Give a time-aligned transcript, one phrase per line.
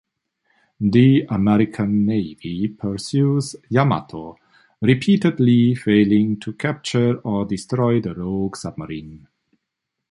[0.79, 4.35] The American navy pursues "Yamato",
[4.81, 9.27] repeatedly failing to capture or destroy the rogue submarine.